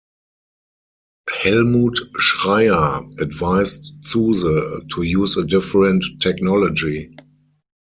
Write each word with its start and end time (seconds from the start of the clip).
Helmut 1.29 1.95
Schreyer 2.17 3.07
advised 3.19 3.93
Zuse 4.01 4.89
to 4.95 5.03
use 5.03 5.37
a 5.37 5.45
different 5.45 6.03
technology. 6.19 7.15